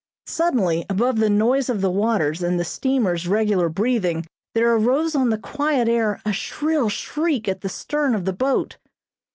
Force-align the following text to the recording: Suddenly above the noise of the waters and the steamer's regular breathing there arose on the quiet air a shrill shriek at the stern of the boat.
Suddenly 0.25 0.83
above 0.89 1.17
the 1.19 1.29
noise 1.29 1.69
of 1.69 1.81
the 1.81 1.91
waters 1.91 2.41
and 2.41 2.59
the 2.59 2.63
steamer's 2.65 3.27
regular 3.27 3.69
breathing 3.69 4.25
there 4.55 4.73
arose 4.73 5.13
on 5.13 5.29
the 5.29 5.37
quiet 5.37 5.87
air 5.87 6.19
a 6.25 6.33
shrill 6.33 6.89
shriek 6.89 7.47
at 7.47 7.61
the 7.61 7.69
stern 7.69 8.15
of 8.15 8.25
the 8.25 8.33
boat. 8.33 8.79